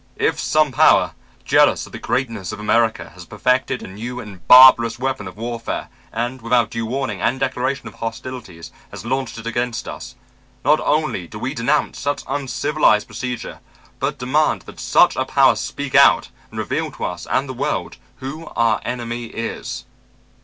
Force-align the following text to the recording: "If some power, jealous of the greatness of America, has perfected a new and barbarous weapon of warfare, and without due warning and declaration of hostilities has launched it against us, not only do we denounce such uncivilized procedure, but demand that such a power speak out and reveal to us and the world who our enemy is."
"If 0.17 0.39
some 0.39 0.71
power, 0.71 1.13
jealous 1.45 1.85
of 1.85 1.91
the 1.91 1.99
greatness 1.99 2.51
of 2.51 2.59
America, 2.59 3.11
has 3.13 3.23
perfected 3.23 3.83
a 3.83 3.87
new 3.87 4.19
and 4.19 4.47
barbarous 4.47 4.97
weapon 4.97 5.27
of 5.27 5.37
warfare, 5.37 5.89
and 6.11 6.41
without 6.41 6.71
due 6.71 6.87
warning 6.87 7.21
and 7.21 7.39
declaration 7.39 7.87
of 7.87 7.93
hostilities 7.93 8.71
has 8.89 9.05
launched 9.05 9.37
it 9.37 9.45
against 9.45 9.87
us, 9.87 10.15
not 10.65 10.79
only 10.79 11.27
do 11.27 11.37
we 11.37 11.53
denounce 11.53 11.99
such 11.99 12.23
uncivilized 12.27 13.05
procedure, 13.05 13.59
but 13.99 14.17
demand 14.17 14.63
that 14.63 14.79
such 14.79 15.15
a 15.15 15.23
power 15.25 15.55
speak 15.55 15.93
out 15.93 16.29
and 16.49 16.57
reveal 16.57 16.89
to 16.93 17.03
us 17.05 17.27
and 17.27 17.47
the 17.47 17.53
world 17.53 17.97
who 18.17 18.47
our 18.55 18.81
enemy 18.83 19.25
is." 19.25 19.85